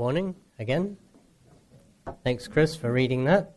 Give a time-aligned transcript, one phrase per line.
[0.00, 0.96] morning again.
[2.24, 3.54] Thanks, Chris, for reading that.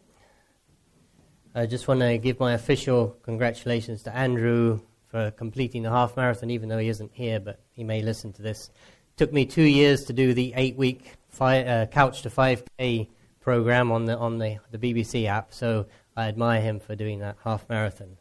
[1.55, 6.49] I just want to give my official congratulations to Andrew for completing the half marathon,
[6.49, 8.71] even though he isn't here, but he may listen to this.
[9.11, 13.07] It took me two years to do the eight week fi- uh, Couch to 5K
[13.39, 15.85] program on the, on the, the BBC app, so
[16.17, 18.17] I admire him for doing that half marathon.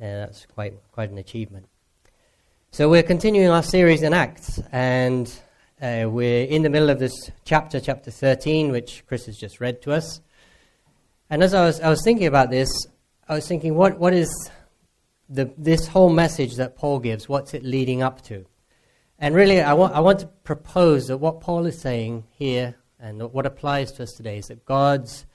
[0.00, 1.68] Uh, that's quite, quite an achievement.
[2.70, 5.30] So we're continuing our series in Acts, and
[5.82, 9.82] uh, we're in the middle of this chapter, chapter 13, which Chris has just read
[9.82, 10.20] to us.
[11.28, 12.68] And as I was, I was thinking about this,
[13.28, 14.50] I was thinking, what, what is
[15.28, 17.28] the, this whole message that Paul gives?
[17.28, 18.46] What's it leading up to?
[19.18, 23.32] And really, I want, I want to propose that what Paul is saying here and
[23.32, 25.26] what applies to us today is that God's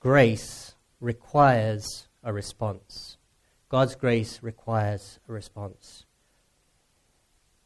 [0.00, 3.18] grace requires a response.
[3.68, 6.06] God's grace requires a response.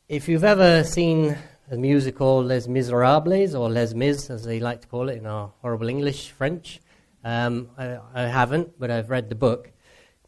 [0.09, 1.39] If you've ever seen
[1.71, 5.53] a musical Les Miserables, or Les Mis, as they like to call it in our
[5.63, 6.81] horrible English French.
[7.23, 9.71] Um, I, I, haven't, but I've read the book.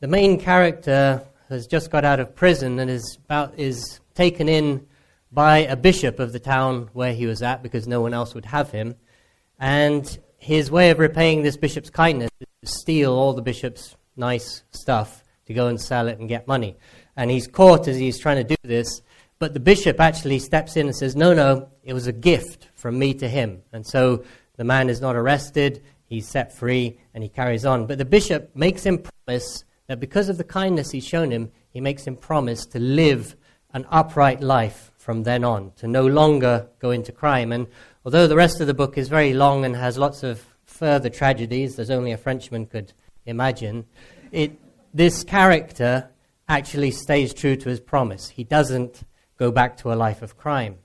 [0.00, 4.86] The main character has just got out of prison and is, about, is taken in
[5.32, 8.46] by a bishop of the town where he was at because no one else would
[8.46, 8.94] have him.
[9.58, 14.62] And his way of repaying this bishop's kindness is to steal all the bishop's nice
[14.70, 16.76] stuff to go and sell it and get money.
[17.16, 19.02] And he's caught as he's trying to do this
[19.42, 22.96] but the bishop actually steps in and says, No, no, it was a gift from
[22.96, 23.60] me to him.
[23.72, 24.22] And so
[24.56, 27.88] the man is not arrested, he's set free, and he carries on.
[27.88, 31.80] But the bishop makes him promise that because of the kindness he's shown him, he
[31.80, 33.34] makes him promise to live
[33.74, 37.50] an upright life from then on, to no longer go into crime.
[37.50, 37.66] And
[38.04, 41.74] although the rest of the book is very long and has lots of further tragedies,
[41.74, 42.92] there's only a Frenchman could
[43.26, 43.86] imagine,
[44.30, 44.52] it,
[44.94, 46.08] this character
[46.48, 48.28] actually stays true to his promise.
[48.28, 49.02] He doesn't
[49.36, 50.78] go back to a life of crime.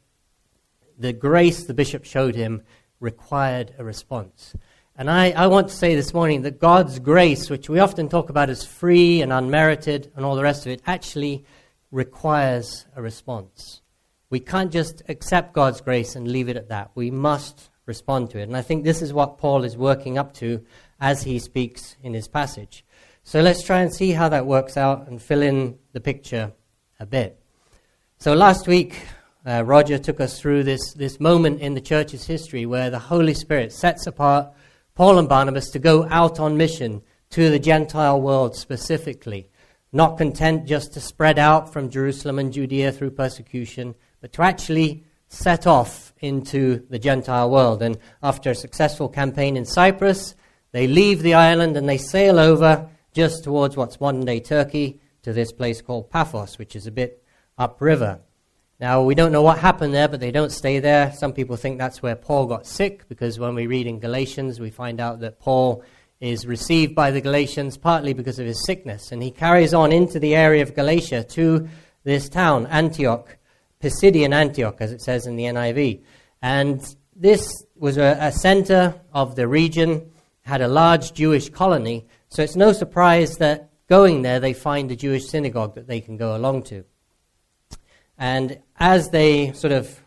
[0.97, 2.63] The grace the bishop showed him
[2.99, 4.55] required a response.
[4.95, 8.29] And I, I want to say this morning that God's grace, which we often talk
[8.29, 11.45] about as free and unmerited and all the rest of it, actually
[11.91, 13.81] requires a response.
[14.29, 16.91] We can't just accept God's grace and leave it at that.
[16.95, 18.43] We must respond to it.
[18.43, 20.65] And I think this is what Paul is working up to
[20.99, 22.83] as he speaks in his passage.
[23.23, 26.53] So let's try and see how that works out and fill in the picture
[26.99, 27.39] a bit.
[28.19, 29.05] So last week,
[29.45, 33.35] uh, Roger took us through this, this moment in the church's history where the Holy
[33.35, 34.51] Spirit sets apart
[34.95, 39.51] Paul and Barnabas to go out on mission to the Gentile world specifically,
[39.93, 45.03] not content just to spread out from Jerusalem and Judea through persecution, but to actually
[45.27, 47.83] set off into the Gentile world.
[47.83, 50.33] And after a successful campaign in Cyprus,
[50.71, 55.33] they leave the island and they sail over just towards what's modern day Turkey to
[55.33, 57.23] this place called Paphos, which is a bit
[57.57, 58.21] upriver.
[58.79, 61.11] Now, we don't know what happened there, but they don't stay there.
[61.13, 64.69] Some people think that's where Paul got sick, because when we read in Galatians, we
[64.69, 65.83] find out that Paul
[66.19, 69.11] is received by the Galatians partly because of his sickness.
[69.11, 71.67] And he carries on into the area of Galatia to
[72.03, 73.37] this town, Antioch,
[73.81, 76.03] Pisidian Antioch, as it says in the NIV.
[76.41, 76.83] And
[77.15, 82.07] this was a, a center of the region, had a large Jewish colony.
[82.29, 86.17] So it's no surprise that going there, they find a Jewish synagogue that they can
[86.17, 86.83] go along to.
[88.17, 90.01] And as they sort of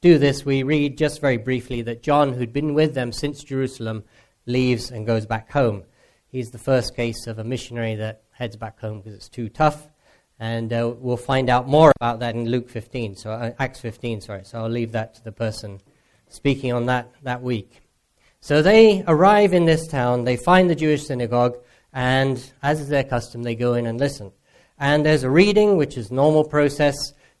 [0.00, 4.04] do this, we read just very briefly that John, who'd been with them since Jerusalem,
[4.46, 5.84] leaves and goes back home.
[6.28, 9.88] He's the first case of a missionary that heads back home because it's too tough.
[10.38, 14.20] And uh, we'll find out more about that in Luke 15, so uh, Acts 15,
[14.20, 14.44] sorry.
[14.44, 15.80] So I'll leave that to the person
[16.28, 17.80] speaking on that that week.
[18.40, 21.56] So they arrive in this town, they find the Jewish synagogue,
[21.92, 24.30] and as is their custom, they go in and listen.
[24.78, 26.94] And there's a reading, which is normal process.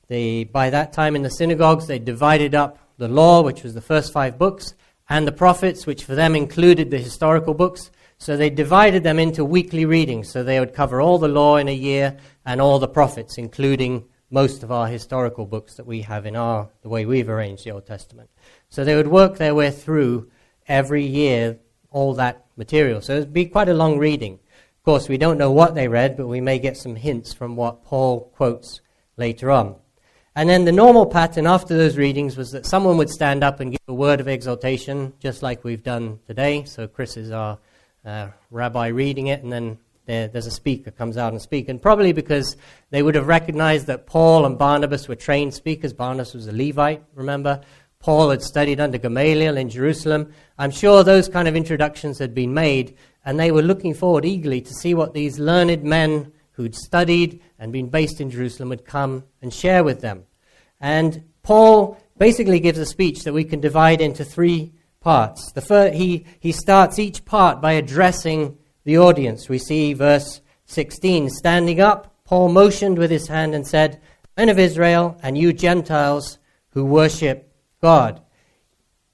[0.08, 4.12] By that time in the synagogues, they divided up the law, which was the first
[4.12, 4.74] five books,
[5.08, 7.90] and the prophets, which for them included the historical books.
[8.18, 10.30] So they divided them into weekly readings.
[10.30, 14.04] So they would cover all the law in a year and all the prophets, including
[14.30, 17.70] most of our historical books that we have in our, the way we've arranged the
[17.70, 18.30] Old Testament.
[18.68, 20.30] So they would work their way through
[20.66, 21.58] every year
[21.90, 23.00] all that material.
[23.00, 25.88] So it would be quite a long reading Of course, we don't know what they
[25.88, 28.80] read, but we may get some hints from what Paul quotes
[29.16, 29.76] later on.
[30.36, 33.70] And then the normal pattern after those readings was that someone would stand up and
[33.70, 36.64] give a word of exhortation, just like we've done today.
[36.64, 37.56] So Chris is our
[38.04, 41.70] uh, rabbi reading it, and then there, there's a speaker comes out and speaks.
[41.70, 42.58] And probably because
[42.90, 45.94] they would have recognized that Paul and Barnabas were trained speakers.
[45.94, 47.62] Barnabas was a Levite, remember?
[48.00, 50.34] Paul had studied under Gamaliel in Jerusalem.
[50.58, 52.94] I'm sure those kind of introductions had been made,
[53.24, 57.70] and they were looking forward eagerly to see what these learned men who'd studied and
[57.70, 60.24] been based in Jerusalem would come and share with them.
[60.80, 65.52] And Paul basically gives a speech that we can divide into three parts.
[65.52, 69.48] The first, he, he starts each part by addressing the audience.
[69.48, 74.00] We see verse 16 Standing up, Paul motioned with his hand and said,
[74.36, 76.38] Men of Israel, and you Gentiles
[76.70, 78.22] who worship God.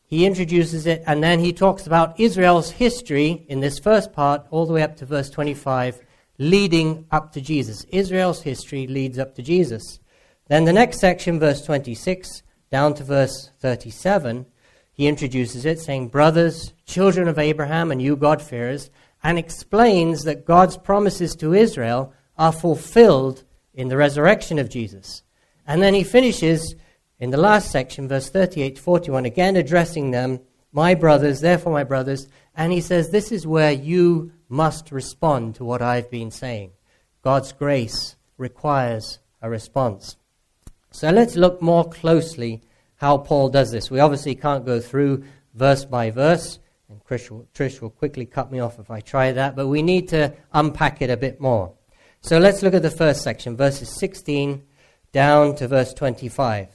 [0.04, 4.66] He introduces it, and then he talks about Israel's history in this first part, all
[4.66, 6.00] the way up to verse 25,
[6.42, 7.84] leading up to Jesus.
[7.90, 10.00] Israel's history leads up to Jesus.
[10.48, 14.46] Then the next section, verse 26, down to verse 37,
[14.92, 18.90] he introduces it, saying, Brothers, children of Abraham, and you God-fearers,
[19.22, 25.22] and explains that God's promises to Israel are fulfilled in the resurrection of Jesus.
[25.66, 26.74] And then he finishes
[27.20, 30.40] in the last section, verse 38 to 41, again addressing them,
[30.72, 35.64] My brothers, therefore my brothers, and he says, This is where you must respond to
[35.64, 36.72] what I've been saying.
[37.22, 40.16] God's grace requires a response.
[40.90, 42.62] So let's look more closely
[42.96, 43.90] how Paul does this.
[43.90, 46.58] We obviously can't go through verse by verse,
[46.88, 49.82] and Trish will, Trish will quickly cut me off if I try that, but we
[49.82, 51.72] need to unpack it a bit more.
[52.20, 54.62] So let's look at the first section, verses 16
[55.12, 56.68] down to verse 25.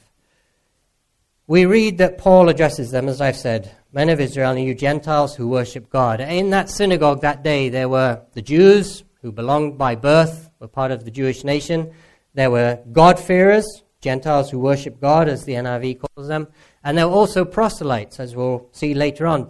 [1.49, 5.33] We read that Paul addresses them, as I've said, men of Israel and you Gentiles
[5.33, 6.19] who worship God.
[6.19, 10.91] In that synagogue that day, there were the Jews who belonged by birth, were part
[10.91, 11.93] of the Jewish nation.
[12.33, 16.49] There were God-fearers, Gentiles who worship God, as the NIV calls them.
[16.83, 19.47] And there were also proselytes, as we'll see later on.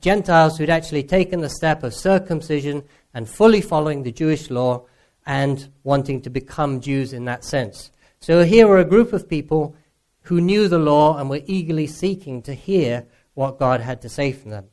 [0.00, 2.82] Gentiles who'd actually taken the step of circumcision
[3.14, 4.84] and fully following the Jewish law
[5.24, 7.92] and wanting to become Jews in that sense.
[8.18, 9.76] So here were a group of people
[10.26, 14.32] who knew the law and were eagerly seeking to hear what God had to say
[14.32, 14.66] from them.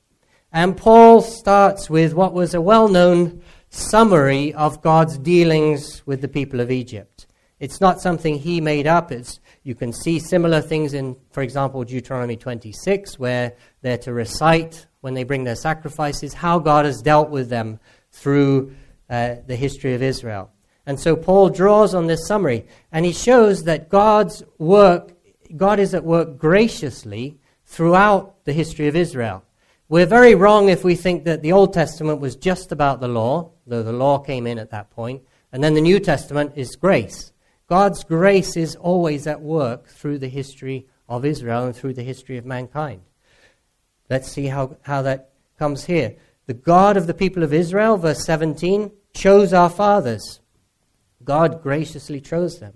[0.52, 6.28] And Paul starts with what was a well known summary of God's dealings with the
[6.28, 7.28] people of Egypt.
[7.60, 9.12] It's not something he made up.
[9.12, 14.86] It's, you can see similar things in, for example, Deuteronomy 26, where they're to recite
[15.02, 17.80] when they bring their sacrifices how God has dealt with them
[18.12, 18.76] through
[19.10, 20.52] uh, the history of Israel.
[20.86, 25.14] And so Paul draws on this summary, and he shows that God's work,
[25.56, 29.44] God is at work graciously throughout the history of Israel.
[29.90, 33.52] We're very wrong if we think that the Old Testament was just about the law,
[33.68, 35.22] though the law came in at that point,
[35.52, 37.32] and then the New Testament is grace.
[37.68, 42.38] God's grace is always at work through the history of Israel and through the history
[42.38, 43.02] of mankind.
[44.10, 46.16] Let's see how, how that comes here.
[46.46, 50.40] The God of the people of Israel, verse 17, chose our fathers.
[51.24, 52.74] God graciously chose them.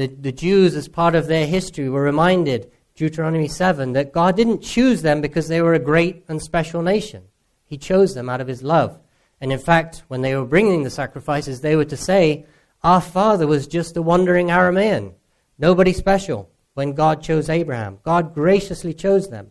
[0.00, 4.62] The, the Jews, as part of their history, were reminded, Deuteronomy 7, that God didn't
[4.62, 7.24] choose them because they were a great and special nation.
[7.66, 8.98] He chose them out of His love.
[9.42, 12.46] And in fact, when they were bringing the sacrifices, they were to say,
[12.82, 15.12] our father was just a wandering Aramean,
[15.58, 17.98] nobody special when God chose Abraham.
[18.02, 19.50] God graciously chose them.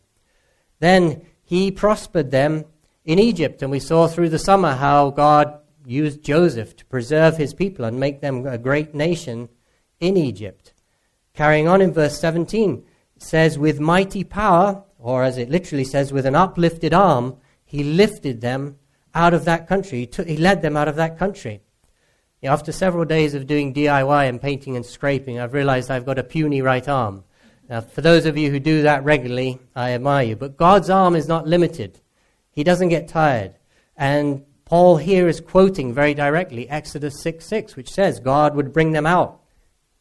[0.79, 2.65] Then he prospered them
[3.05, 7.53] in Egypt, and we saw through the summer how God used Joseph to preserve his
[7.53, 9.47] people and make them a great nation
[9.99, 10.73] in Egypt.
[11.33, 12.83] Carrying on in verse 17,
[13.15, 17.83] it says, With mighty power, or as it literally says, with an uplifted arm, he
[17.83, 18.77] lifted them
[19.13, 20.09] out of that country.
[20.25, 21.61] He led them out of that country.
[22.41, 26.23] After several days of doing DIY and painting and scraping, I've realized I've got a
[26.23, 27.23] puny right arm.
[27.69, 30.35] Now, for those of you who do that regularly, I admire you.
[30.35, 31.99] But God's arm is not limited.
[32.51, 33.55] He doesn't get tired.
[33.95, 38.93] And Paul here is quoting very directly Exodus 6 6, which says God would bring
[38.93, 39.41] them out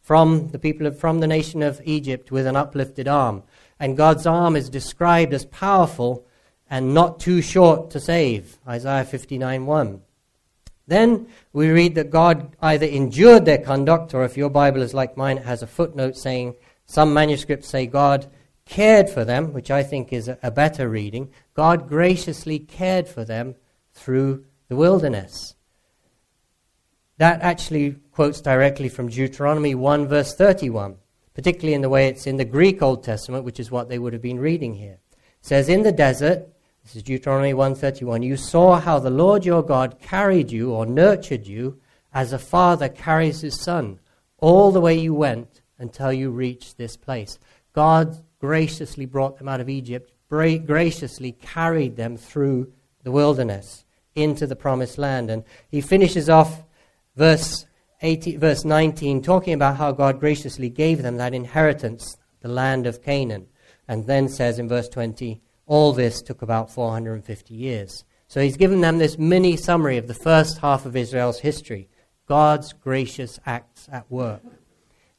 [0.09, 3.43] from the people of, from the nation of Egypt with an uplifted arm.
[3.79, 6.25] And God's arm is described as powerful
[6.71, 8.57] and not too short to save.
[8.67, 10.01] Isaiah 59 1.
[10.87, 15.19] Then we read that God either endured their conduct, or if your Bible is like
[15.19, 16.55] mine, it has a footnote saying,
[16.87, 18.31] some manuscripts say God
[18.65, 21.29] cared for them, which I think is a better reading.
[21.53, 23.57] God graciously cared for them
[23.93, 25.55] through the wilderness.
[27.19, 30.97] That actually quotes directly from Deuteronomy 1, verse 31,
[31.35, 34.13] particularly in the way it's in the Greek Old Testament, which is what they would
[34.13, 34.99] have been reading here.
[35.13, 36.49] It says, In the desert,
[36.85, 38.23] this is Deuteronomy 131.
[38.23, 41.81] You saw how the Lord your God carried you or nurtured you
[42.15, 43.99] as a father carries his son
[44.39, 47.39] all the way you went until you reached this place.
[47.73, 52.73] God graciously brought them out of Egypt, graciously carried them through
[53.03, 53.85] the wilderness
[54.15, 55.31] into the promised land.
[55.31, 56.63] And he finishes off
[57.19, 57.67] verse
[58.01, 63.03] 18, verse 19 talking about how God graciously gave them that inheritance, the land of
[63.03, 63.49] Canaan.
[63.89, 68.05] And then says in verse 20, all this took about 450 years.
[68.29, 71.89] So he's given them this mini summary of the first half of Israel's history
[72.27, 74.43] God's gracious acts at work.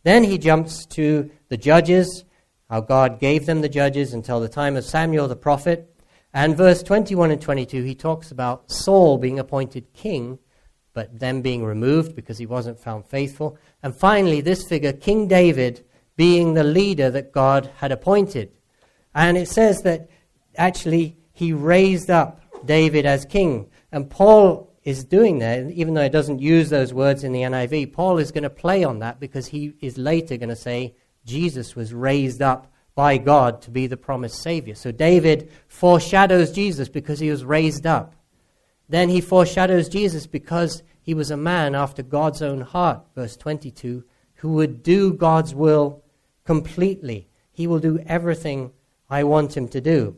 [0.03, 2.23] Then he jumps to the judges,
[2.69, 5.91] how God gave them the judges until the time of Samuel the prophet.
[6.35, 10.37] And verse 21 and 22, he talks about Saul being appointed king,
[10.99, 13.57] but then being removed because he wasn't found faithful.
[13.81, 15.85] And finally, this figure, King David,
[16.17, 18.51] being the leader that God had appointed.
[19.15, 20.09] And it says that
[20.57, 23.69] actually he raised up David as king.
[23.93, 27.93] And Paul is doing that, even though he doesn't use those words in the NIV.
[27.93, 31.77] Paul is going to play on that because he is later going to say Jesus
[31.77, 34.75] was raised up by God to be the promised Savior.
[34.75, 38.15] So David foreshadows Jesus because he was raised up.
[38.89, 44.03] Then he foreshadows Jesus because he was a man after God's own heart, verse 22,
[44.35, 46.03] who would do God's will
[46.45, 47.27] completely.
[47.51, 48.73] He will do everything
[49.09, 50.17] I want him to do.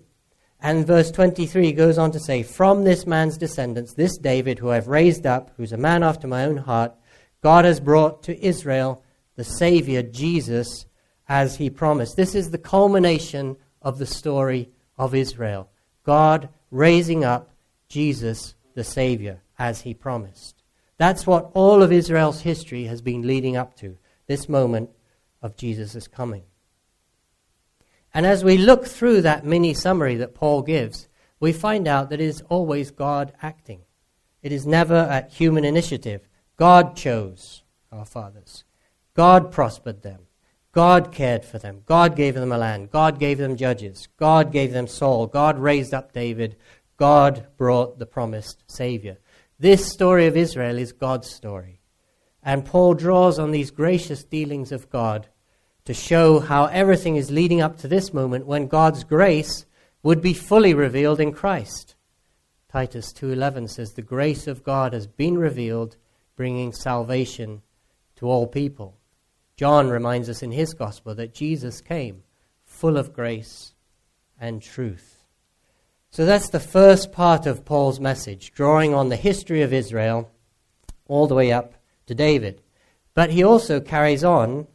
[0.60, 4.90] And verse 23 goes on to say, From this man's descendants, this David, who I've
[4.90, 6.94] raised up, who's a man after my own heart,
[7.42, 9.02] God has brought to Israel
[9.38, 10.88] the Savior, Jesus,
[11.30, 12.18] as he promised.
[12.18, 15.70] This is the culmination of the story of Israel.
[16.04, 17.54] God raising up
[17.88, 20.61] Jesus, the Savior, as he promised.
[21.02, 24.92] That's what all of Israel's history has been leading up to, this moment
[25.42, 26.44] of Jesus' coming.
[28.14, 31.08] And as we look through that mini summary that Paul gives,
[31.40, 33.82] we find out that it is always God acting.
[34.44, 36.28] It is never at human initiative.
[36.56, 38.64] God chose our fathers.
[39.16, 40.28] God prospered them.
[40.72, 41.82] God cared for them.
[41.88, 42.92] God gave them a land.
[42.92, 44.08] God gave them judges.
[44.18, 45.26] God gave them Saul.
[45.26, 46.58] God raised up David.
[46.96, 49.18] God brought the promised Savior.
[49.62, 51.82] This story of Israel is God's story.
[52.42, 55.28] And Paul draws on these gracious dealings of God
[55.86, 59.68] to show how everything is leading up to this moment when God's grace
[60.02, 61.94] would be fully revealed in Christ.
[62.70, 65.96] Titus 2:11 says the grace of God has been revealed
[66.36, 67.62] bringing salvation
[68.16, 68.98] to all people.
[69.56, 72.24] John reminds us in his gospel that Jesus came
[72.64, 73.76] full of grace
[74.40, 75.21] and truth.
[76.12, 80.30] So that's the first part of Paul's message, drawing on the history of Israel
[81.08, 81.76] all the way up
[82.08, 82.62] to David.
[83.14, 84.68] But he also carries on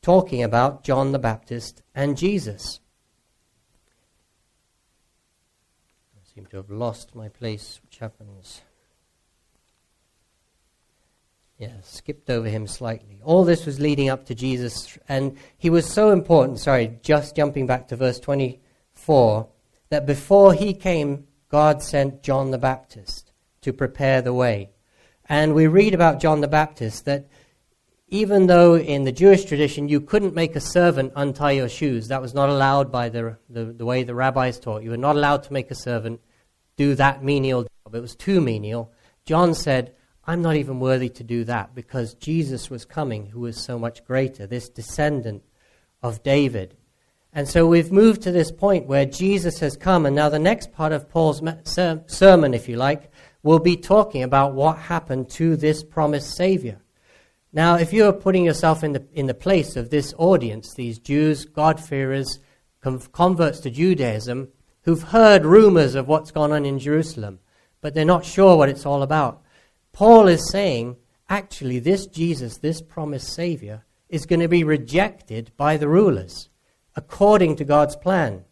[0.00, 2.80] talking about John the Baptist and Jesus.
[6.16, 8.62] I seem to have lost my place, which happens.
[11.58, 13.20] Yeah, skipped over him slightly.
[13.22, 16.60] All this was leading up to Jesus, and he was so important.
[16.60, 19.48] Sorry, just jumping back to verse 24,
[19.92, 23.30] that before he came, God sent John the Baptist
[23.60, 24.70] to prepare the way.
[25.28, 27.28] And we read about John the Baptist that
[28.08, 32.22] even though in the Jewish tradition you couldn't make a servant untie your shoes, that
[32.22, 34.82] was not allowed by the, the, the, way the rabbis taught.
[34.82, 36.22] You were not allowed to make a servant
[36.76, 37.94] do that menial job.
[37.94, 38.90] It was too menial.
[39.26, 39.94] John said,
[40.24, 44.06] I'm not even worthy to do that because Jesus was coming, who was so much
[44.06, 45.42] greater, this descendant
[46.02, 46.78] of David.
[47.32, 50.70] And so we've moved to this point where Jesus has come, and now the next
[50.72, 53.10] part of Paul's sermon, if you like,
[53.42, 56.78] will be talking about what happened to this promised Savior.
[57.50, 61.46] Now, if you're putting yourself in the, in the place of this audience, these Jews,
[61.46, 62.38] God-fearers,
[63.12, 64.48] converts to Judaism,
[64.82, 67.38] who've heard rumors of what's gone on in Jerusalem,
[67.80, 69.42] but they're not sure what it's all about,
[69.92, 70.96] Paul is saying,
[71.30, 76.50] actually, this Jesus, this promised Savior, is going to be rejected by the rulers
[76.96, 78.44] according to God's plan.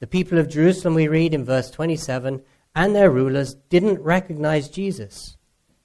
[0.00, 2.42] The people of Jerusalem, we read in verse 27,
[2.74, 5.36] and their rulers didn't recognize Jesus.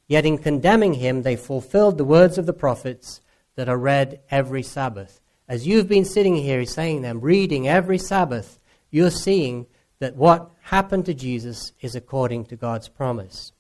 [0.08, 3.22] Yet in condemning him, they fulfilled the words of the prophets
[3.56, 5.22] that are read every Sabbath.
[5.48, 9.68] As you've been sitting here he's saying them, reading every Sabbath, you're seeing
[10.00, 13.54] that what happened to Jesus is according to God's promise.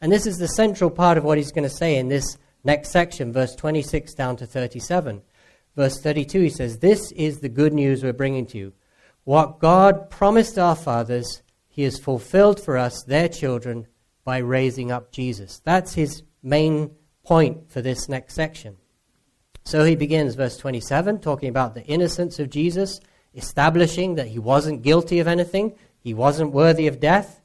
[0.00, 2.90] And this is the central part of what he's going to say in this next
[2.90, 5.22] section, verse 26 down to 37.
[5.76, 8.72] Verse 32, he says, This is the good news we're bringing to you.
[9.24, 13.86] What God promised our fathers, he has fulfilled for us, their children,
[14.24, 15.60] by raising up Jesus.
[15.64, 16.92] That's his main
[17.24, 18.76] point for this next section.
[19.64, 23.00] So he begins, verse 27, talking about the innocence of Jesus,
[23.34, 27.40] establishing that he wasn't guilty of anything, he wasn't worthy of death.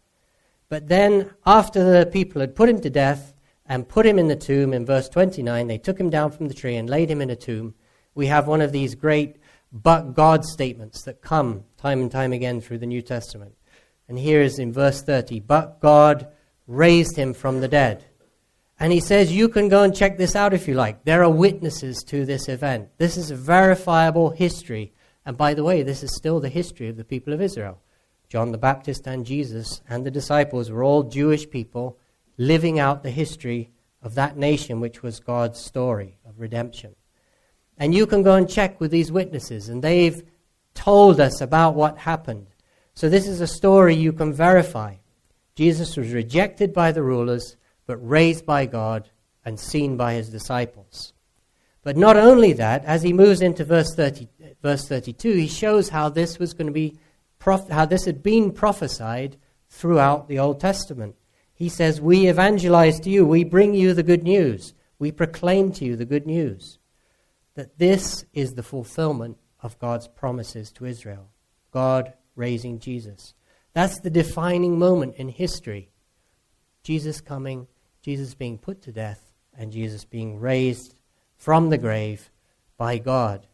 [0.67, 3.33] But then, after the people had put him to death
[3.65, 6.53] and put him in the tomb, in verse 29, they took him down from the
[6.53, 7.74] tree and laid him in a tomb.
[8.19, 9.38] We have one of these great
[9.71, 13.55] but God statements that come time and time again through the New Testament.
[14.09, 16.27] And here is in verse 30 But God
[16.67, 18.03] raised him from the dead.
[18.77, 21.05] And he says, You can go and check this out if you like.
[21.05, 22.89] There are witnesses to this event.
[22.97, 24.91] This is a verifiable history.
[25.25, 27.79] And by the way, this is still the history of the people of Israel.
[28.27, 31.97] John the Baptist and Jesus and the disciples were all Jewish people
[32.38, 33.69] living out the history
[34.03, 36.95] of that nation, which was God's story of redemption.
[37.79, 40.21] And you can go and check with these witnesses, and they've
[40.74, 42.48] told us about what happened.
[42.93, 44.95] So this is a story you can verify.
[45.55, 47.55] Jesus was rejected by the rulers,
[47.86, 49.09] but raised by God
[49.45, 51.13] and seen by his disciples.
[51.81, 54.27] But not only that, as he moves into verse, 30,
[54.62, 56.98] verse 32, he shows how this was going to be,
[57.45, 59.38] how this had been prophesied
[59.69, 61.15] throughout the Old Testament.
[61.53, 65.86] He says, We evangelize to you, we bring you the good news, we proclaim to
[65.86, 66.78] you the good news.
[67.59, 71.29] That this is the fulfillment of God's promises to Israel.
[71.71, 73.33] God raising Jesus.
[73.73, 75.89] That's the defining moment in history.
[76.83, 77.67] Jesus coming,
[78.01, 80.97] Jesus being put to death, and Jesus being raised
[81.35, 82.31] from the grave
[82.77, 83.45] by God.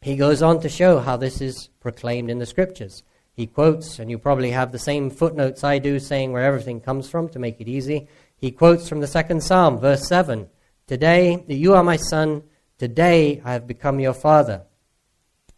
[0.00, 3.02] He goes on to show how this is proclaimed in the scriptures.
[3.34, 7.10] He quotes, and you probably have the same footnotes I do saying where everything comes
[7.10, 8.08] from to make it easy.
[8.38, 10.48] He quotes from the second psalm, verse 7
[10.86, 12.44] Today you are my son,
[12.78, 14.62] today I have become your father.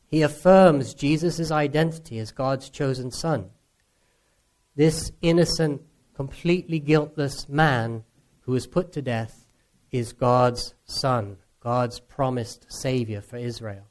[0.07, 3.51] He affirms Jesus' identity as God's chosen son.
[4.75, 5.83] This innocent,
[6.15, 8.05] completely guiltless man
[8.41, 9.47] who was put to death
[9.93, 13.87] is God's son, God's promised Savior for Israel.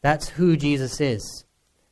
[0.00, 1.44] That's who Jesus is.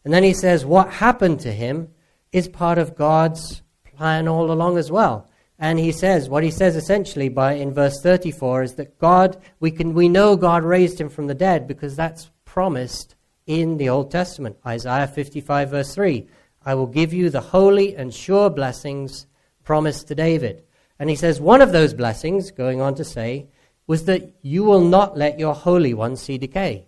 [0.04, 1.88] And then he says what happened to him
[2.32, 5.28] is part of God's plan all along as well.
[5.62, 9.70] And he says, what he says essentially by in verse 34 is that God, we,
[9.70, 13.14] can, we know God raised him from the dead because that's promised
[13.46, 14.56] in the Old Testament.
[14.66, 16.26] Isaiah 55, verse 3
[16.66, 19.28] I will give you the holy and sure blessings
[19.62, 20.64] promised to David.
[20.98, 23.46] And he says, one of those blessings, going on to say,
[23.86, 26.86] was that you will not let your Holy One see decay.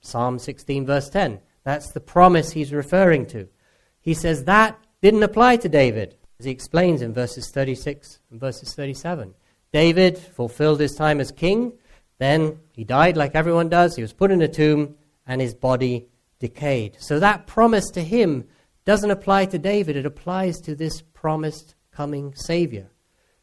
[0.00, 1.40] Psalm 16, verse 10.
[1.62, 3.48] That's the promise he's referring to.
[4.00, 8.74] He says that didn't apply to David, as he explains in verses 36 and verses
[8.74, 9.32] 37.
[9.72, 11.72] David fulfilled his time as king,
[12.18, 13.96] then he died like everyone does.
[13.96, 14.94] He was put in a tomb,
[15.26, 16.06] and his body
[16.40, 16.98] decayed.
[17.00, 18.46] So that promise to him
[18.84, 22.90] doesn't apply to David, it applies to this promised coming Savior.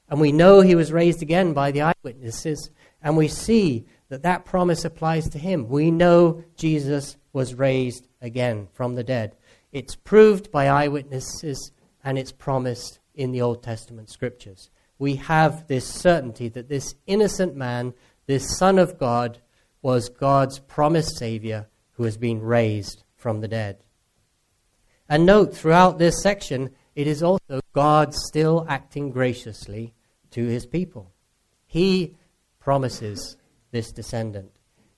[0.08, 2.70] And we know he was raised again by the eyewitnesses,
[3.02, 5.68] and we see that that promise applies to him.
[5.68, 9.36] We know Jesus was raised again from the dead.
[9.72, 11.72] It's proved by eyewitnesses,
[12.04, 14.70] and it's promised in the Old Testament scriptures.
[14.98, 17.94] We have this certainty that this innocent man,
[18.28, 19.40] this Son of God,
[19.82, 23.84] was God's promised Savior who has been raised from the dead.
[25.10, 29.94] And note, throughout this section, it is also God still acting graciously
[30.32, 31.12] to his people.
[31.66, 32.16] He
[32.60, 33.38] promises
[33.72, 34.52] this descendant.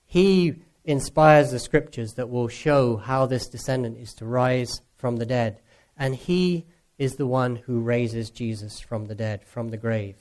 [0.05, 5.25] He inspires the scriptures that will show how this descendant is to rise from the
[5.25, 5.61] dead.
[5.97, 6.65] And he
[6.97, 10.15] is the one who raises Jesus from the dead, from the grave.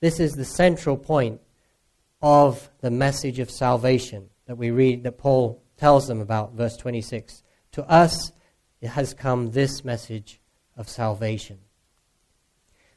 [0.00, 1.40] This is the central point
[2.20, 7.42] of the message of salvation that we read, that Paul tells them about, verse 26.
[7.72, 8.32] To us
[8.80, 10.40] it has come this message
[10.76, 11.58] of salvation.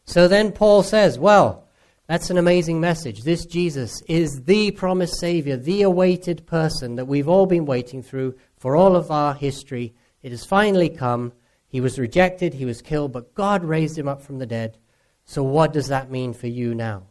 [0.06, 1.68] So then Paul says, well,
[2.08, 3.22] that's an amazing message.
[3.22, 8.36] This Jesus is the promised Savior, the awaited person that we've all been waiting through
[8.58, 9.94] for all of our history.
[10.24, 11.34] It has finally come.
[11.70, 14.78] He was rejected, he was killed, but God raised him up from the dead.
[15.24, 17.04] So, what does that mean for you now?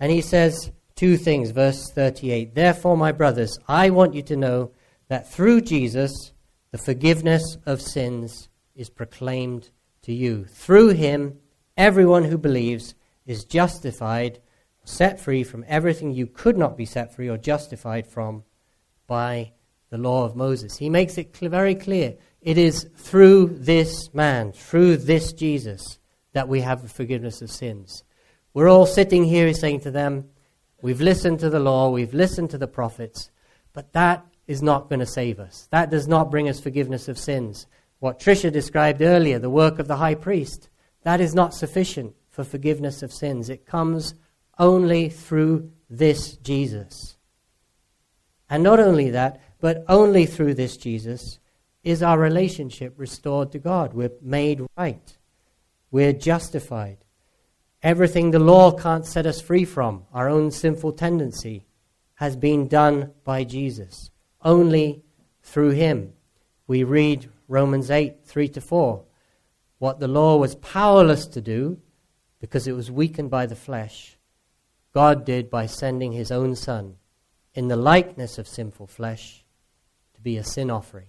[0.00, 2.54] And he says two things, verse 38.
[2.54, 4.72] Therefore, my brothers, I want you to know
[5.08, 6.32] that through Jesus,
[6.72, 9.70] the forgiveness of sins is proclaimed
[10.02, 10.44] to you.
[10.46, 11.38] Through him,
[11.76, 12.94] everyone who believes
[13.24, 14.40] is justified,
[14.84, 18.42] set free from everything you could not be set free or justified from
[19.06, 19.52] by
[19.90, 20.76] the law of Moses.
[20.76, 22.16] He makes it cl- very clear.
[22.46, 25.98] It is through this man, through this Jesus,
[26.32, 28.04] that we have forgiveness of sins.
[28.54, 30.28] We're all sitting here saying to them,
[30.80, 33.32] We've listened to the law, we've listened to the prophets,
[33.72, 35.66] but that is not going to save us.
[35.72, 37.66] That does not bring us forgiveness of sins.
[37.98, 40.68] What Tricia described earlier, the work of the high priest,
[41.02, 43.50] that is not sufficient for forgiveness of sins.
[43.50, 44.14] It comes
[44.56, 47.16] only through this Jesus.
[48.48, 51.40] And not only that, but only through this Jesus
[51.86, 53.94] is our relationship restored to God.
[53.94, 55.16] We're made right.
[55.92, 56.98] We're justified.
[57.80, 61.64] Everything the law can't set us free from, our own sinful tendency,
[62.14, 64.10] has been done by Jesus
[64.42, 65.04] only
[65.44, 66.12] through him.
[66.66, 69.04] We read Romans 8 3 to 4.
[69.78, 71.80] What the law was powerless to do
[72.40, 74.18] because it was weakened by the flesh,
[74.92, 76.96] God did by sending his own Son
[77.54, 79.44] in the likeness of sinful flesh
[80.14, 81.06] to be a sin offering.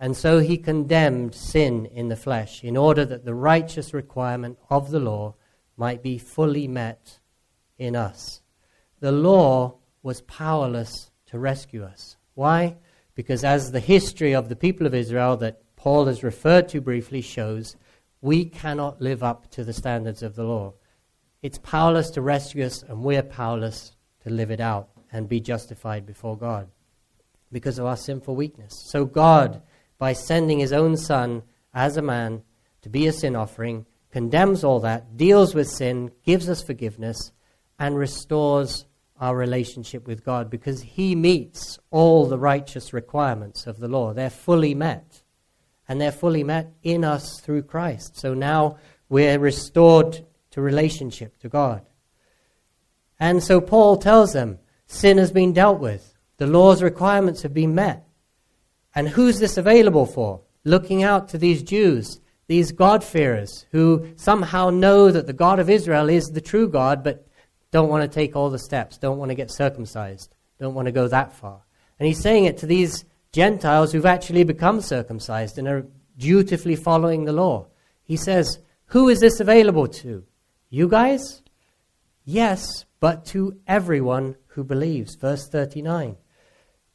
[0.00, 4.90] And so he condemned sin in the flesh in order that the righteous requirement of
[4.90, 5.34] the law
[5.76, 7.18] might be fully met
[7.78, 8.42] in us.
[9.00, 12.16] The law was powerless to rescue us.
[12.34, 12.76] Why?
[13.14, 17.20] Because as the history of the people of Israel that Paul has referred to briefly
[17.20, 17.76] shows,
[18.20, 20.74] we cannot live up to the standards of the law.
[21.42, 26.04] It's powerless to rescue us, and we're powerless to live it out and be justified
[26.06, 26.68] before God
[27.52, 28.74] because of our sinful weakness.
[28.90, 29.62] So, God,
[29.98, 31.42] by sending His own Son
[31.74, 32.42] as a man
[32.82, 37.32] to be a sin offering, condemns all that, deals with sin, gives us forgiveness,
[37.78, 38.86] and restores
[39.20, 44.12] our relationship with God because He meets all the righteous requirements of the law.
[44.12, 45.22] They're fully met.
[45.88, 48.18] And they're fully met in us through Christ.
[48.18, 48.76] So now
[49.08, 51.84] we're restored to relationship to God.
[53.18, 57.74] And so Paul tells them sin has been dealt with, the law's requirements have been
[57.74, 58.07] met.
[58.98, 60.40] And who's this available for?
[60.64, 66.08] Looking out to these Jews, these God-fearers, who somehow know that the God of Israel
[66.08, 67.24] is the true God, but
[67.70, 70.90] don't want to take all the steps, don't want to get circumcised, don't want to
[70.90, 71.60] go that far.
[72.00, 77.24] And he's saying it to these Gentiles who've actually become circumcised and are dutifully following
[77.24, 77.68] the law.
[78.02, 80.24] He says, Who is this available to?
[80.70, 81.40] You guys?
[82.24, 85.14] Yes, but to everyone who believes.
[85.14, 86.16] Verse 39.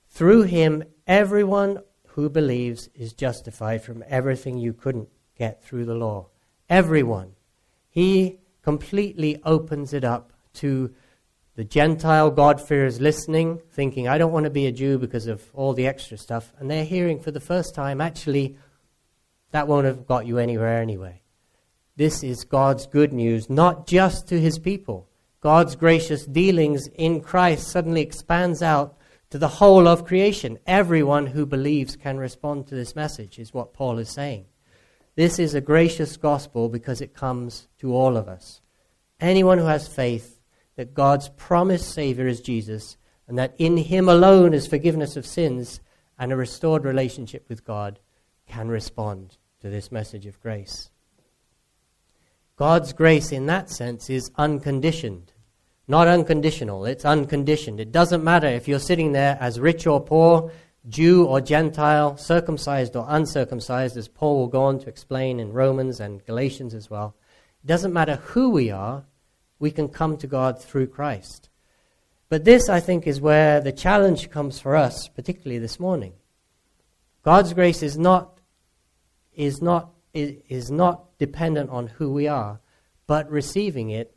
[0.10, 1.80] Through him, everyone
[2.14, 6.28] who believes is justified from everything you couldn't get through the law.
[6.70, 7.32] Everyone.
[7.90, 10.94] He completely opens it up to
[11.56, 15.74] the Gentile God-fearers listening, thinking, I don't want to be a Jew because of all
[15.74, 16.54] the extra stuff.
[16.58, 18.58] And they're hearing for the first time, actually,
[19.52, 21.22] that won't have got you anywhere anyway.
[21.96, 25.08] This is God's good news, not just to his people.
[25.42, 28.98] God's gracious dealings in Christ suddenly expands out
[29.34, 30.60] to the whole of creation.
[30.68, 34.46] Everyone who believes can respond to this message, is what Paul is saying.
[35.16, 38.62] This is a gracious gospel because it comes to all of us.
[39.20, 40.40] Anyone who has faith
[40.76, 42.96] that God's promised Savior is Jesus,
[43.28, 45.80] and that in Him alone is forgiveness of sins
[46.20, 47.98] and a restored relationship with God,
[48.48, 50.92] can respond to this message of grace.
[52.56, 55.33] God's grace, in that sense, is unconditioned.
[55.88, 57.80] Not unconditional, it's unconditioned.
[57.80, 60.52] It doesn't matter if you're sitting there as rich or poor,
[60.88, 66.00] Jew or Gentile, circumcised or uncircumcised, as Paul will go on to explain in Romans
[66.00, 67.16] and Galatians as well.
[67.64, 69.06] It doesn't matter who we are,
[69.60, 71.50] we can come to God through Christ.
[72.30, 76.14] But this, I think, is where the challenge comes for us, particularly this morning.
[77.24, 78.40] God's grace is not,
[79.34, 82.60] is not, is not dependent on who we are,
[83.08, 84.13] but receiving it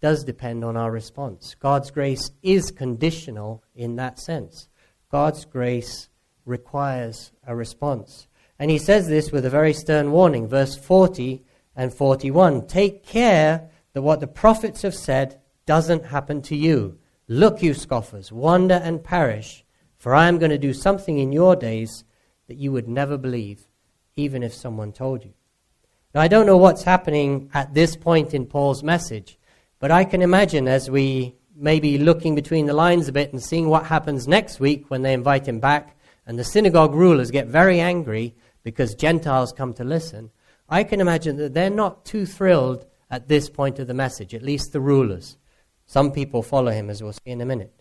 [0.00, 1.54] does depend on our response.
[1.58, 4.68] God's grace is conditional in that sense.
[5.10, 6.08] God's grace
[6.44, 8.28] requires a response.
[8.58, 11.42] And he says this with a very stern warning, verse 40
[11.74, 12.66] and 41.
[12.66, 16.98] Take care that what the prophets have said doesn't happen to you.
[17.28, 19.64] Look, you scoffers, wander and perish,
[19.96, 22.04] for I am going to do something in your days
[22.48, 23.68] that you would never believe,
[24.16, 25.32] even if someone told you.
[26.14, 29.38] Now, I don't know what's happening at this point in Paul's message,
[29.80, 33.68] but I can imagine as we maybe looking between the lines a bit and seeing
[33.68, 37.80] what happens next week when they invite him back and the synagogue rulers get very
[37.80, 40.30] angry because Gentiles come to listen,
[40.68, 44.42] I can imagine that they're not too thrilled at this point of the message, at
[44.42, 45.36] least the rulers.
[45.86, 47.74] Some people follow him, as we'll see in a minute.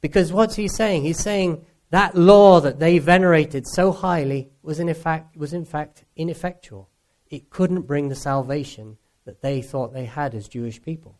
[0.00, 1.04] Because what's he saying?
[1.04, 6.04] He's saying that law that they venerated so highly was in, effect, was in fact
[6.16, 6.88] ineffectual.
[7.30, 11.18] It couldn't bring the salvation that they thought they had as Jewish people.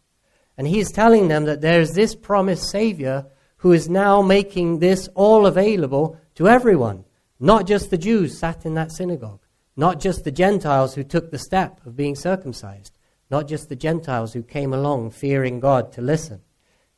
[0.57, 3.27] And he's telling them that there's this promised Savior
[3.59, 7.05] who is now making this all available to everyone,
[7.39, 9.41] not just the Jews sat in that synagogue,
[9.77, 12.97] not just the Gentiles who took the step of being circumcised,
[13.31, 16.41] not just the Gentiles who came along fearing God to listen.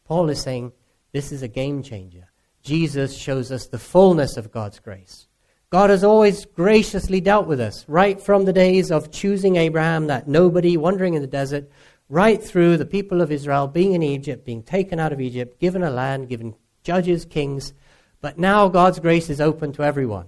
[0.05, 0.73] Paul is saying
[1.13, 2.29] this is a game changer.
[2.63, 5.27] Jesus shows us the fullness of God's grace.
[5.73, 10.29] God has always graciously dealt with us, right from the days of choosing Abraham, that
[10.29, 11.67] nobody wandering in the desert,
[12.11, 15.83] right through the people of Israel being in Egypt, being taken out of Egypt, given
[15.83, 17.73] a land, given judges, kings.
[18.21, 20.27] But now God's grace is open to everyone,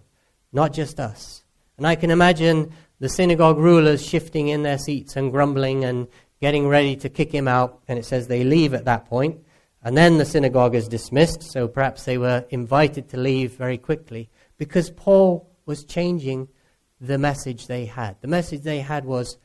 [0.50, 1.44] not just us.
[1.76, 6.08] And I can imagine the synagogue rulers shifting in their seats and grumbling and
[6.40, 7.82] getting ready to kick him out.
[7.86, 9.44] And it says they leave at that point.
[9.82, 14.30] And then the synagogue is dismissed, so perhaps they were invited to leave very quickly
[14.56, 16.48] because Paul was changing
[17.00, 18.20] the message they had.
[18.20, 19.38] The message they had was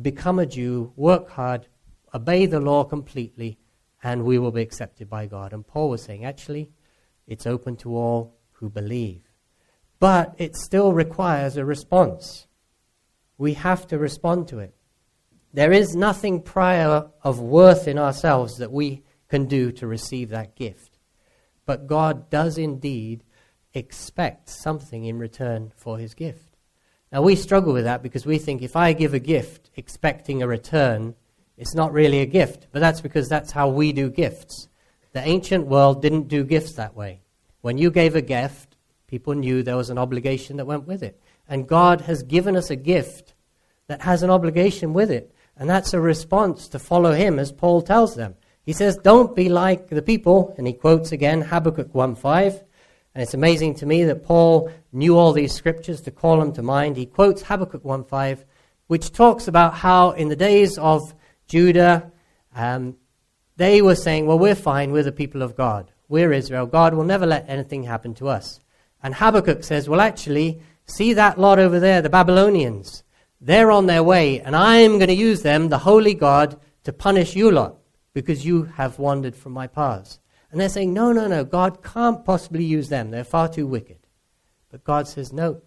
[0.00, 1.68] become a Jew, work hard,
[2.14, 3.58] obey the law completely,
[4.02, 5.52] and we will be accepted by God.
[5.52, 6.70] And Paul was saying, actually,
[7.26, 9.22] it's open to all who believe.
[10.00, 12.48] But it still requires a response
[13.38, 14.74] we have to respond to it.
[15.52, 20.54] There is nothing prior of worth in ourselves that we can do to receive that
[20.54, 20.98] gift.
[21.64, 23.24] but God does indeed
[23.74, 26.56] expect something in return for his gift.
[27.10, 30.46] Now, we struggle with that because we think if I give a gift expecting a
[30.46, 31.14] return,
[31.58, 32.68] it's not really a gift.
[32.72, 34.68] But that's because that's how we do gifts.
[35.12, 37.20] The ancient world didn't do gifts that way.
[37.60, 41.20] When you gave a gift, people knew there was an obligation that went with it.
[41.46, 43.34] And God has given us a gift
[43.88, 45.34] that has an obligation with it.
[45.56, 48.36] And that's a response to follow Him, as Paul tells them.
[48.64, 50.54] He says, Don't be like the people.
[50.56, 52.62] And he quotes again Habakkuk 1:5.
[53.14, 56.62] And it's amazing to me that Paul knew all these scriptures to call them to
[56.62, 56.96] mind.
[56.96, 58.44] He quotes Habakkuk 1:5,
[58.86, 61.14] which talks about how in the days of
[61.46, 62.10] Judah,
[62.54, 62.96] um,
[63.56, 65.90] they were saying, Well, we're fine, we're the people of God.
[66.08, 66.66] We're Israel.
[66.66, 68.60] God will never let anything happen to us.
[69.02, 73.02] And Habakkuk says, Well, actually, see that lot over there, the Babylonians.
[73.40, 77.34] They're on their way, and I'm going to use them, the holy God, to punish
[77.34, 77.76] you lot
[78.14, 80.20] because you have wandered from my paths.
[80.52, 83.10] And they're saying, No, no, no, God can't possibly use them.
[83.10, 83.98] They're far too wicked.
[84.70, 85.62] But God says, No,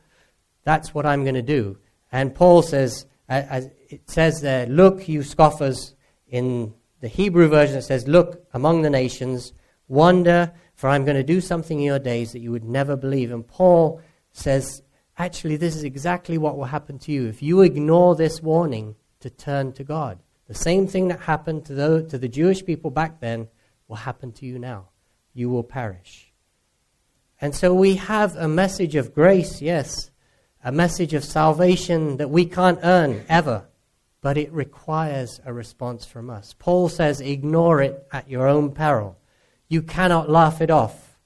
[0.63, 1.79] that's what I'm going to do.
[2.11, 5.95] And Paul says, as it says there, Look, you scoffers,
[6.27, 9.53] in the Hebrew version, it says, Look among the nations,
[9.87, 13.31] wonder, for I'm going to do something in your days that you would never believe.
[13.31, 14.83] And Paul says,
[15.17, 19.29] Actually, this is exactly what will happen to you if you ignore this warning to
[19.29, 20.19] turn to God.
[20.47, 23.47] The same thing that happened to the, to the Jewish people back then
[23.87, 24.89] will happen to you now.
[25.33, 26.31] You will perish.
[27.41, 30.11] And so we have a message of grace, yes,
[30.63, 33.67] a message of salvation that we can't earn ever
[34.25, 36.55] but it requires a response from us.
[36.57, 39.19] Paul says, ignore it at your own peril.
[39.67, 41.19] You cannot laugh it off.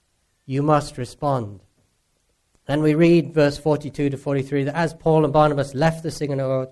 [0.46, 1.62] You must respond.
[2.66, 6.72] Then we read verse 42 to 43 that as Paul and Barnabas left the synagogue,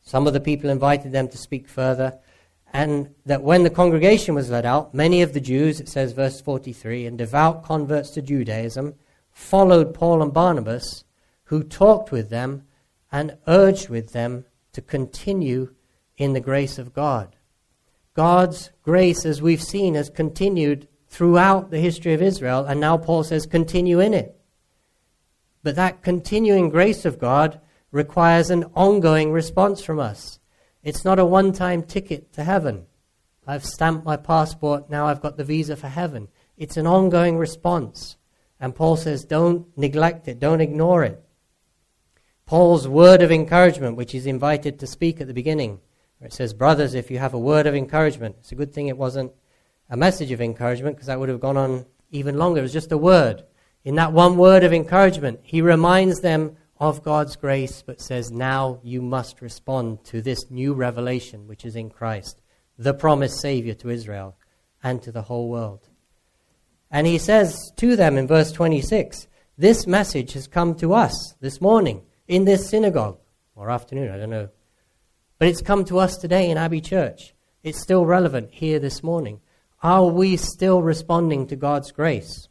[0.00, 2.20] some of the people invited them to speak further,
[2.72, 6.40] and that when the congregation was let out, many of the Jews, it says verse
[6.40, 8.94] 43, and devout converts to Judaism,
[9.30, 11.04] followed Paul and Barnabas,
[11.44, 12.64] who talked with them
[13.10, 15.74] and urged with them to continue
[16.16, 17.36] in the grace of God.
[18.14, 23.24] God's grace, as we've seen, has continued throughout the history of Israel, and now Paul
[23.24, 24.38] says, continue in it.
[25.62, 30.38] But that continuing grace of God requires an ongoing response from us.
[30.88, 32.86] It's not a one time ticket to heaven.
[33.46, 36.28] I've stamped my passport, now I've got the visa for heaven.
[36.56, 38.16] It's an ongoing response.
[38.58, 41.22] And Paul says, don't neglect it, don't ignore it.
[42.46, 45.78] Paul's word of encouragement, which he's invited to speak at the beginning,
[46.20, 48.88] where it says, Brothers, if you have a word of encouragement, it's a good thing
[48.88, 49.32] it wasn't
[49.90, 52.60] a message of encouragement because that would have gone on even longer.
[52.60, 53.44] It was just a word.
[53.84, 58.80] In that one word of encouragement, he reminds them of God's grace, but says, Now
[58.82, 62.40] you must respond to this new revelation which is in Christ,
[62.78, 64.36] the promised Savior to Israel
[64.82, 65.88] and to the whole world.
[66.90, 71.60] And he says to them in verse 26, This message has come to us this
[71.60, 73.18] morning in this synagogue,
[73.54, 74.48] or afternoon, I don't know.
[75.38, 77.34] But it's come to us today in Abbey Church.
[77.62, 79.40] It's still relevant here this morning.
[79.82, 82.48] Are we still responding to God's grace?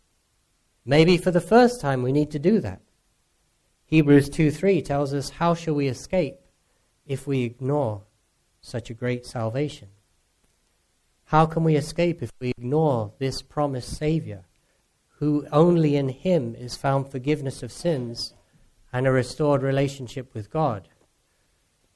[0.85, 2.81] Maybe for the first time we need to do that.
[3.87, 6.39] Hebrews 2 3 tells us, How shall we escape
[7.05, 8.03] if we ignore
[8.61, 9.89] such a great salvation?
[11.25, 14.45] How can we escape if we ignore this promised Savior,
[15.19, 18.33] who only in Him is found forgiveness of sins
[18.93, 20.87] and a restored relationship with God.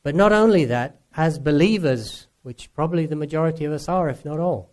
[0.04, 4.40] But not only that, as believers, which probably the majority of us are, if not
[4.40, 4.72] all,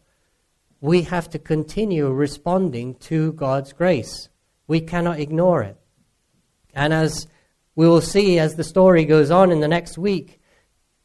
[0.80, 4.28] we have to continue responding to God's grace.
[4.66, 5.76] We cannot ignore it.
[6.74, 7.26] And as
[7.74, 10.40] we will see as the story goes on in the next week,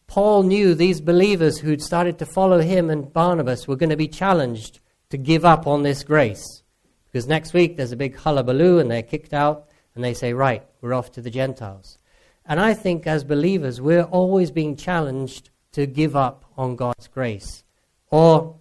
[0.07, 4.07] Paul knew these believers who'd started to follow him and Barnabas were going to be
[4.07, 6.63] challenged to give up on this grace.
[7.05, 10.63] Because next week there's a big hullabaloo and they're kicked out and they say, right,
[10.81, 11.97] we're off to the Gentiles.
[12.45, 17.63] And I think as believers, we're always being challenged to give up on God's grace
[18.09, 18.57] or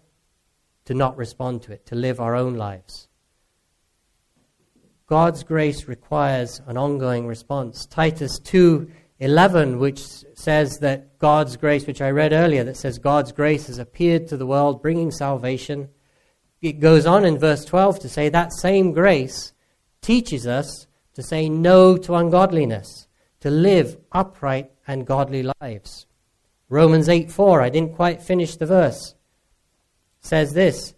[0.85, 3.09] to not respond to it, to live our own lives.
[5.13, 7.85] God's grace requires an ongoing response.
[7.85, 10.01] Titus 2:11 which
[10.33, 14.39] says that God's grace which I read earlier that says God's grace has appeared to
[14.39, 15.91] the world bringing salvation.
[16.63, 19.53] It goes on in verse 12 to say that same grace
[20.01, 23.07] teaches us to say no to ungodliness,
[23.41, 26.07] to live upright and godly lives.
[26.71, 29.15] Romans 8 4, I didn't quite finish the verse,
[30.21, 30.95] says this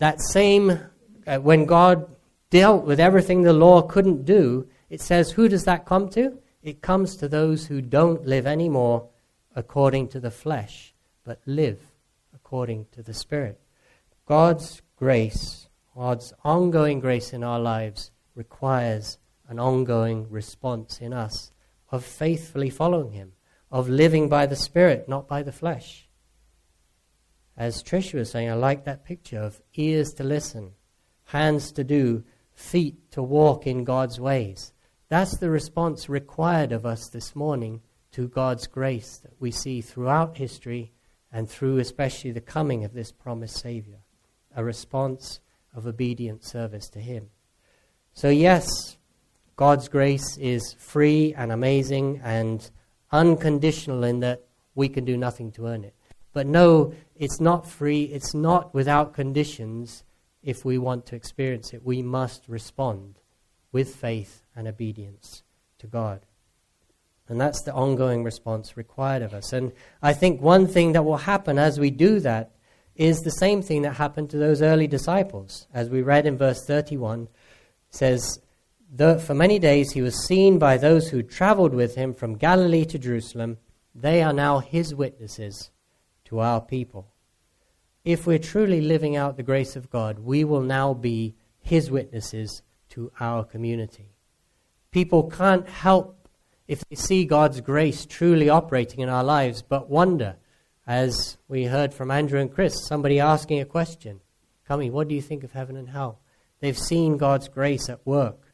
[0.00, 0.80] that same,
[1.28, 2.13] uh, when God
[2.54, 6.38] dealt with everything the law couldn't do, it says, who does that come to?
[6.62, 9.08] It comes to those who don't live anymore
[9.54, 11.80] according to the flesh, but live
[12.34, 13.60] according to the Spirit.
[14.26, 15.64] God's grace
[15.94, 21.52] God's ongoing grace in our lives requires an ongoing response in us
[21.92, 23.32] of faithfully following Him,
[23.70, 26.08] of living by the Spirit, not by the flesh.
[27.56, 30.72] As Trish was saying, I like that picture of ears to listen,
[31.26, 34.72] hands to do, feet to walk in God's ways.
[35.08, 40.36] That's the response required of us this morning to God's grace that we see throughout
[40.36, 40.92] history
[41.32, 43.98] and through especially the coming of this promised Savior.
[44.56, 45.40] A response
[45.74, 47.30] of obedient service to Him.
[48.12, 48.96] So, yes,
[49.56, 52.70] God's grace is free and amazing and
[53.10, 55.94] unconditional in that we can do nothing to earn it.
[56.32, 60.04] But no, it's not free, it's not without conditions
[60.44, 61.84] if we want to experience it.
[61.84, 63.18] We must respond
[63.72, 65.42] with faith and obedience
[65.78, 66.26] to God.
[67.28, 69.52] And that's the ongoing response required of us.
[69.52, 72.52] And I think one thing that will happen as we do that
[72.94, 75.66] is the same thing that happened to those early disciples.
[75.72, 77.28] As we read in verse 31,
[77.90, 78.38] says,
[78.96, 82.98] For many days he was seen by those who traveled with him from Galilee to
[82.98, 83.58] Jerusalem.
[83.94, 85.70] They are now his witnesses
[86.26, 87.13] to our people.
[88.04, 92.62] If we're truly living out the grace of God, we will now be his witnesses
[92.90, 94.10] to our community.
[94.90, 96.28] People can't help
[96.68, 100.36] if they see God's grace truly operating in our lives, but wonder
[100.86, 104.20] as we heard from Andrew and Chris, somebody asking a question.
[104.68, 106.20] Coming, what do you think of heaven and hell?
[106.60, 108.52] They've seen God's grace at work.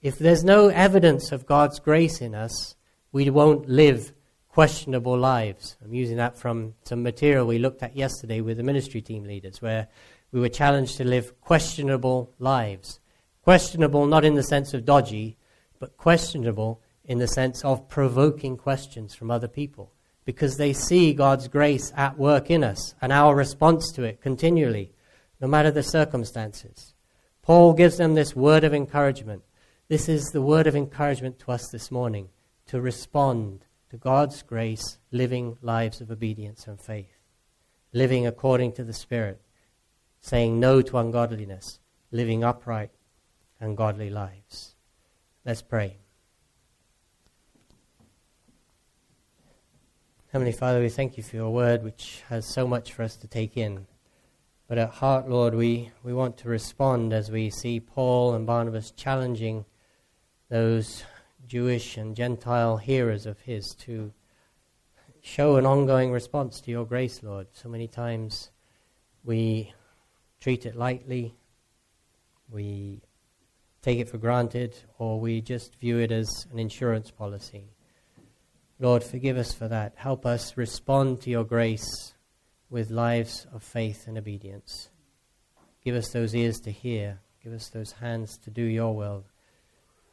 [0.00, 2.76] If there's no evidence of God's grace in us,
[3.12, 4.12] we won't live
[4.52, 5.76] questionable lives.
[5.82, 9.62] I'm using that from some material we looked at yesterday with the ministry team leaders,
[9.62, 9.88] where
[10.30, 13.00] we were challenged to live questionable lives.
[13.42, 15.38] Questionable not in the sense of dodgy,
[15.78, 19.90] but questionable in the sense of provoking questions from other people
[20.24, 24.92] because they see God's grace at work in us and our response to it continually,
[25.40, 26.94] no matter the circumstances.
[27.40, 29.42] Paul gives them this word of encouragement.
[29.88, 32.28] This is the word of encouragement to us this morning
[32.66, 37.20] to respond to God's grace, living lives of obedience and faith,
[37.92, 39.38] living according to the Spirit,
[40.22, 41.78] saying no to ungodliness,
[42.10, 42.88] living upright
[43.60, 44.76] and godly lives.
[45.44, 45.98] Let's pray.
[50.32, 53.28] Heavenly Father, we thank you for your word, which has so much for us to
[53.28, 53.86] take in.
[54.68, 58.90] But at heart, Lord, we, we want to respond as we see Paul and Barnabas
[58.92, 59.66] challenging
[60.48, 61.04] those
[61.46, 64.12] Jewish and Gentile hearers of his to
[65.20, 67.48] show an ongoing response to your grace, Lord.
[67.52, 68.50] So many times
[69.24, 69.72] we
[70.40, 71.34] treat it lightly,
[72.50, 73.02] we
[73.82, 77.70] take it for granted, or we just view it as an insurance policy.
[78.78, 79.94] Lord, forgive us for that.
[79.96, 82.14] Help us respond to your grace
[82.68, 84.90] with lives of faith and obedience.
[85.84, 87.20] Give us those ears to hear.
[87.42, 89.24] Give us those hands to do your will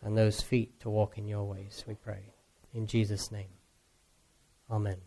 [0.02, 2.34] and those feet to walk in your ways, we pray.
[2.74, 3.50] In Jesus' name.
[4.70, 4.98] Amen.